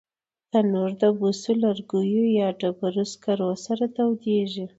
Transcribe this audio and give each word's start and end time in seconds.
تنور 0.51 0.91
د 1.01 1.03
بوسو، 1.17 1.51
لرګیو 1.63 2.23
یا 2.39 2.47
ډبرو 2.59 3.03
سکرو 3.13 3.51
سره 3.65 3.83
تودېږي 3.95 4.65